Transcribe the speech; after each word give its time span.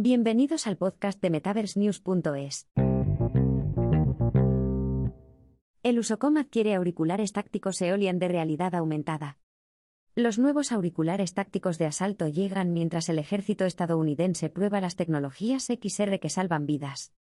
Bienvenidos 0.00 0.68
al 0.68 0.76
podcast 0.76 1.20
de 1.20 1.28
MetaverseNews.es. 1.28 2.68
El 5.82 5.98
Usocom 5.98 6.36
adquiere 6.36 6.76
auriculares 6.76 7.32
tácticos 7.32 7.82
Eolian 7.82 8.20
de 8.20 8.28
realidad 8.28 8.76
aumentada. 8.76 9.38
Los 10.14 10.38
nuevos 10.38 10.70
auriculares 10.70 11.34
tácticos 11.34 11.78
de 11.78 11.86
asalto 11.86 12.28
llegan 12.28 12.72
mientras 12.72 13.08
el 13.08 13.18
ejército 13.18 13.64
estadounidense 13.64 14.50
prueba 14.50 14.80
las 14.80 14.94
tecnologías 14.94 15.64
XR 15.64 16.20
que 16.20 16.30
salvan 16.30 16.64
vidas. 16.64 17.12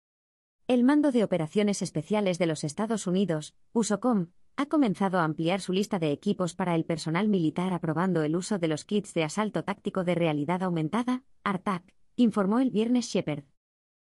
El 0.68 0.84
Mando 0.84 1.12
de 1.12 1.24
Operaciones 1.24 1.82
Especiales 1.82 2.38
de 2.38 2.46
los 2.46 2.64
Estados 2.64 3.08
Unidos, 3.08 3.56
USOCOM, 3.74 4.28
ha 4.56 4.68
comenzado 4.68 5.18
a 5.18 5.24
ampliar 5.24 5.62
su 5.62 5.74
lista 5.74 5.98
de 5.98 6.12
equipos 6.12 6.54
para 6.54 6.76
el 6.76 6.86
personal 6.86 7.28
militar 7.28 7.74
aprobando 7.74 8.22
el 8.22 8.36
uso 8.36 8.60
de 8.60 8.68
los 8.68 8.86
kits 8.86 9.16
de 9.16 9.24
asalto 9.24 9.64
táctico 9.64 10.04
de 10.04 10.14
realidad 10.14 10.62
aumentada, 10.62 11.24
ARTAC, 11.44 11.97
informó 12.20 12.60
el 12.60 12.72
viernes 12.72 13.06
Shepard. 13.06 13.44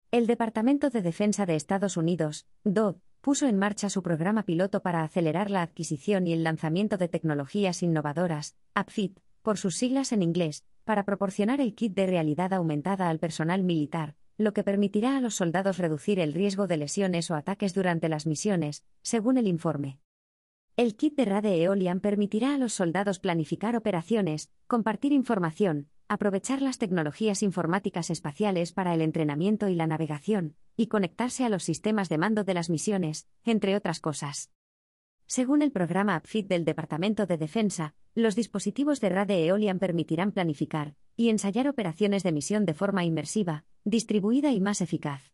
El 0.10 0.26
Departamento 0.26 0.90
de 0.90 1.02
Defensa 1.02 1.46
de 1.46 1.56
Estados 1.56 1.98
Unidos, 1.98 2.48
DOD, 2.64 2.96
puso 3.20 3.46
en 3.46 3.57
marcha 3.57 3.90
su 3.90 4.02
programa 4.02 4.44
piloto 4.44 4.82
para 4.82 5.04
acelerar 5.04 5.52
la 5.52 5.62
adquisición 5.62 6.26
y 6.26 6.32
el 6.32 6.46
lanzamiento 6.46 6.96
de 6.96 7.10
tecnologías 7.10 7.84
innovadoras, 7.84 8.56
APFIT, 8.74 9.20
por 9.42 9.57
sus 9.57 9.76
siglas 9.76 10.14
en 10.14 10.24
inglés, 10.24 10.64
para 10.86 11.04
proporcionar 11.04 11.60
el 11.60 11.76
kit 11.76 11.93
de 11.93 12.07
realidad 12.07 12.54
aumentada 12.54 13.10
al 13.10 13.20
personal 13.20 13.64
militar, 13.64 14.16
lo 14.38 14.54
que 14.54 14.64
permitirá 14.64 15.18
a 15.18 15.21
los 15.21 15.36
soldados 15.36 15.78
reducir 15.78 16.21
el 16.21 16.34
riesgo 16.34 16.68
de 16.68 16.78
lesiones 16.78 17.29
o 17.29 17.36
ataques 17.36 17.74
durante 17.74 18.07
las 18.07 18.26
misiones, 18.26 18.86
según 19.02 19.38
el 19.38 19.46
informe. 19.46 20.00
El 20.78 20.96
kit 20.96 21.18
de 21.18 21.26
Rade 21.26 21.62
Eolian 21.62 22.00
permitirá 22.00 22.56
a 22.56 22.57
los 22.57 22.71
soldados 22.71 23.20
planificar 23.20 23.76
operaciones, 23.76 24.50
compartir 24.68 25.12
información, 25.12 25.90
aprovechar 26.10 26.62
las 26.62 26.80
tecnologías 26.80 27.44
informáticas 27.44 28.10
espaciales 28.10 28.74
para 28.74 28.96
el 28.96 29.02
entrenamiento 29.02 29.68
y 29.70 29.76
la 29.76 29.86
navegación, 29.86 30.56
y 30.76 30.88
conectarse 30.88 31.46
a 31.46 31.50
los 31.50 31.64
sistemas 31.64 32.09
de 32.09 32.18
mando 32.18 32.44
de 32.44 32.56
las 32.56 32.70
misiones, 32.70 33.28
entre 33.46 33.76
otras 33.76 34.00
cosas. 34.00 34.52
Según 35.28 35.62
el 35.62 35.72
programa 35.72 36.16
APFIT 36.16 36.48
del 36.48 36.66
Departamento 36.66 37.28
de 37.28 37.38
Defensa, 37.38 37.94
los 38.16 38.36
dispositivos 38.36 39.00
de 39.00 39.10
Rade 39.10 39.46
Eolian 39.46 39.78
permitirán 39.78 40.32
planificar 40.32 40.96
y 41.16 41.30
ensayar 41.30 41.68
operaciones 41.68 42.23
de 42.23 42.32
misión 42.32 42.66
de 42.66 42.73
forma 42.73 43.06
inmersiva, 43.06 43.66
distribuida 43.84 44.52
y 44.52 44.60
más 44.60 44.82
eficaz. 44.82 45.32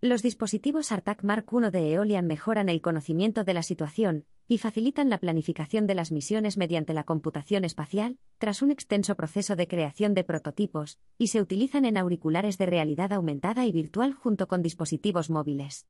Los 0.00 0.22
dispositivos 0.22 0.92
ARTAC 0.92 1.22
Mark 1.24 1.46
I 1.52 1.70
de 1.70 1.92
Eolian 1.92 2.26
mejoran 2.26 2.70
el 2.70 2.80
conocimiento 2.80 3.44
de 3.44 3.52
la 3.52 3.62
situación 3.62 4.24
y 4.50 4.58
facilitan 4.58 5.10
la 5.10 5.18
planificación 5.18 5.86
de 5.86 5.94
las 5.94 6.10
misiones 6.10 6.56
mediante 6.56 6.92
la 6.92 7.04
computación 7.04 7.64
espacial, 7.64 8.18
tras 8.38 8.62
un 8.62 8.72
extenso 8.72 9.14
proceso 9.14 9.54
de 9.54 9.68
creación 9.68 10.12
de 10.12 10.24
prototipos, 10.24 10.98
y 11.18 11.28
se 11.28 11.40
utilizan 11.40 11.84
en 11.84 11.96
auriculares 11.96 12.58
de 12.58 12.66
realidad 12.66 13.12
aumentada 13.12 13.64
y 13.64 13.70
virtual 13.70 14.12
junto 14.12 14.48
con 14.48 14.60
dispositivos 14.60 15.30
móviles. 15.30 15.86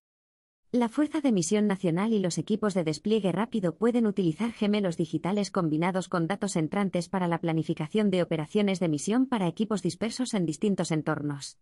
La 0.72 0.91
Fuerza 0.91 1.22
de 1.22 1.33
Misión 1.33 1.69
Nacional 1.69 2.12
y 2.12 2.19
los 2.19 2.36
equipos 2.36 2.75
de 2.75 2.84
despliegue 2.84 3.33
rápido 3.33 3.77
pueden 3.78 4.06
utilizar 4.06 4.52
gemelos 4.52 4.98
digitales 4.98 5.50
combinados 5.50 6.11
con 6.11 6.27
datos 6.27 6.55
entrantes 6.55 7.08
para 7.08 7.28
la 7.28 7.41
planificación 7.41 8.11
de 8.11 8.22
operaciones 8.22 8.78
de 8.78 8.91
misión 8.91 9.24
para 9.24 9.48
equipos 9.48 9.80
dispersos 9.80 10.34
en 10.34 10.45
distintos 10.45 10.91
entornos. 10.91 11.58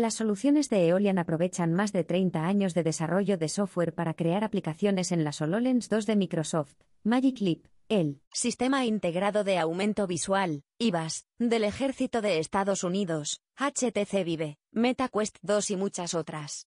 Las 0.00 0.14
soluciones 0.14 0.70
de 0.70 0.88
Eolian 0.88 1.18
aprovechan 1.18 1.74
más 1.74 1.92
de 1.92 2.04
30 2.04 2.46
años 2.46 2.72
de 2.72 2.82
desarrollo 2.82 3.36
de 3.36 3.50
software 3.50 3.94
para 3.94 4.14
crear 4.14 4.44
aplicaciones 4.44 5.12
en 5.12 5.24
las 5.24 5.42
HoloLens 5.42 5.90
2 5.90 6.06
de 6.06 6.16
Microsoft, 6.16 6.72
Magic 7.04 7.38
Leap, 7.40 7.66
el 7.90 8.22
Sistema 8.32 8.86
Integrado 8.86 9.44
de 9.44 9.58
Aumento 9.58 10.06
Visual, 10.06 10.62
IVAS, 10.78 11.26
del 11.38 11.64
Ejército 11.64 12.22
de 12.22 12.38
Estados 12.38 12.82
Unidos, 12.82 13.42
HTC 13.58 14.24
Vive, 14.24 14.56
MetaQuest 14.72 15.36
2 15.42 15.70
y 15.70 15.76
muchas 15.76 16.14
otras. 16.14 16.66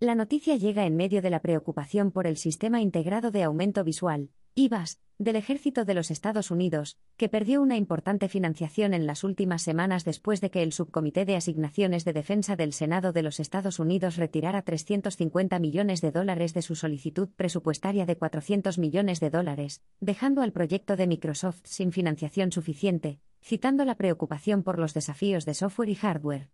La 0.00 0.14
noticia 0.14 0.56
llega 0.56 0.86
en 0.86 0.96
medio 0.96 1.20
de 1.20 1.28
la 1.28 1.40
preocupación 1.40 2.12
por 2.12 2.26
el 2.26 2.38
Sistema 2.38 2.80
Integrado 2.80 3.30
de 3.30 3.42
Aumento 3.42 3.84
Visual, 3.84 4.30
IVAS, 4.56 5.00
del 5.18 5.34
Ejército 5.34 5.84
de 5.84 5.94
los 5.94 6.12
Estados 6.12 6.52
Unidos, 6.52 6.96
que 7.16 7.28
perdió 7.28 7.60
una 7.60 7.76
importante 7.76 8.28
financiación 8.28 8.94
en 8.94 9.04
las 9.04 9.24
últimas 9.24 9.62
semanas 9.62 10.04
después 10.04 10.40
de 10.40 10.52
que 10.52 10.62
el 10.62 10.72
Subcomité 10.72 11.24
de 11.24 11.34
Asignaciones 11.34 12.04
de 12.04 12.12
Defensa 12.12 12.54
del 12.54 12.72
Senado 12.72 13.12
de 13.12 13.22
los 13.22 13.40
Estados 13.40 13.80
Unidos 13.80 14.16
retirara 14.16 14.62
350 14.62 15.58
millones 15.58 16.00
de 16.02 16.12
dólares 16.12 16.54
de 16.54 16.62
su 16.62 16.76
solicitud 16.76 17.30
presupuestaria 17.34 18.06
de 18.06 18.16
400 18.16 18.78
millones 18.78 19.18
de 19.18 19.30
dólares, 19.30 19.82
dejando 19.98 20.40
al 20.40 20.52
proyecto 20.52 20.94
de 20.94 21.08
Microsoft 21.08 21.62
sin 21.64 21.90
financiación 21.90 22.52
suficiente, 22.52 23.18
citando 23.42 23.84
la 23.84 23.96
preocupación 23.96 24.62
por 24.62 24.78
los 24.78 24.94
desafíos 24.94 25.44
de 25.46 25.54
software 25.54 25.88
y 25.88 25.96
hardware. 25.96 26.53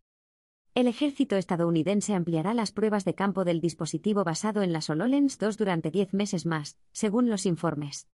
El 0.80 0.88
ejército 0.88 1.36
estadounidense 1.36 2.14
ampliará 2.14 2.54
las 2.54 2.72
pruebas 2.72 3.04
de 3.04 3.14
campo 3.14 3.44
del 3.44 3.60
dispositivo 3.60 4.24
basado 4.24 4.62
en 4.62 4.72
las 4.72 4.88
HoloLens 4.88 5.36
2 5.36 5.58
durante 5.58 5.91
10 5.91 6.14
meses 6.14 6.46
más, 6.46 6.78
según 6.91 7.28
los 7.28 7.44
informes. 7.44 8.08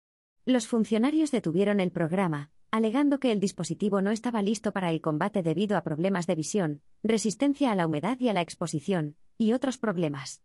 Los 0.44 0.66
funcionarios 0.66 1.30
detuvieron 1.30 1.78
el 1.78 1.92
programa, 1.92 2.50
alegando 2.72 3.20
que 3.20 3.30
el 3.30 3.38
dispositivo 3.38 4.02
no 4.02 4.10
estaba 4.10 4.42
listo 4.42 4.72
para 4.72 4.90
el 4.90 5.00
combate 5.00 5.44
debido 5.44 5.76
a 5.76 5.84
problemas 5.84 6.26
de 6.26 6.34
visión, 6.34 6.82
resistencia 7.04 7.70
a 7.70 7.76
la 7.76 7.86
humedad 7.86 8.18
y 8.18 8.30
a 8.30 8.32
la 8.32 8.40
exposición, 8.40 9.14
y 9.38 9.52
otros 9.52 9.78
problemas. 9.78 10.42